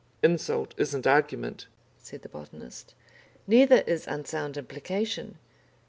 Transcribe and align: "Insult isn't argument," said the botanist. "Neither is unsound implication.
"Insult 0.23 0.73
isn't 0.77 1.05
argument," 1.05 1.67
said 1.99 2.23
the 2.23 2.27
botanist. 2.29 2.95
"Neither 3.45 3.81
is 3.85 4.07
unsound 4.07 4.57
implication. 4.57 5.37